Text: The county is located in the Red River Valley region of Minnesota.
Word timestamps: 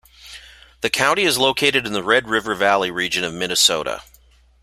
The 0.81 0.89
county 0.89 1.25
is 1.25 1.37
located 1.37 1.85
in 1.85 1.93
the 1.93 2.01
Red 2.01 2.27
River 2.27 2.55
Valley 2.55 2.89
region 2.89 3.23
of 3.23 3.35
Minnesota. 3.35 4.01